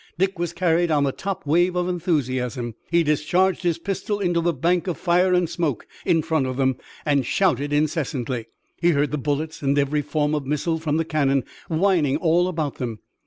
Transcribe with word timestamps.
Dick 0.17 0.39
was 0.39 0.51
carried 0.51 0.89
on 0.89 1.03
the 1.03 1.11
top 1.11 1.45
wave 1.45 1.75
of 1.75 1.87
enthusiasm. 1.87 2.73
He 2.89 3.03
discharged 3.03 3.61
his 3.61 3.77
pistol 3.77 4.19
into 4.19 4.41
the 4.41 4.51
bank 4.51 4.87
of 4.87 4.97
fire 4.97 5.31
and 5.35 5.47
smoke 5.47 5.85
in 6.07 6.23
front 6.23 6.47
of 6.47 6.57
them 6.57 6.77
and 7.05 7.23
shouted 7.23 7.71
incessantly. 7.71 8.47
He 8.81 8.93
heard 8.93 9.11
the 9.11 9.19
bullets 9.19 9.61
and 9.61 9.77
every 9.77 10.01
form 10.01 10.33
of 10.33 10.43
missile 10.47 10.79
from 10.79 10.97
the 10.97 11.05
cannon 11.05 11.43
whining 11.69 12.17
all 12.17 12.47
about 12.47 12.79
them. 12.79 12.97